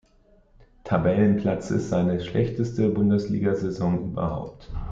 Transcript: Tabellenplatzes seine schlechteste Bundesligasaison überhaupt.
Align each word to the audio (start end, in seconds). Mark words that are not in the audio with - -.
Tabellenplatzes 0.83 1.89
seine 1.89 2.19
schlechteste 2.21 2.89
Bundesligasaison 2.89 4.09
überhaupt. 4.13 4.67